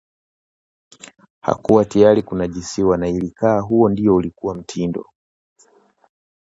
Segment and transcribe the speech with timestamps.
[1.41, 5.05] Hakuwa tayari kunajisiwa, na ilikaa huo ndio ungekuwa mtindo